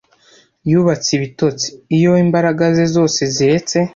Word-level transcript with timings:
Yubatse 0.71 1.09
ibitotsi, 1.17 1.67
iyo 1.97 2.11
imbaraga 2.23 2.63
ze 2.75 2.85
zose 2.95 3.19
ziretse 3.35 3.77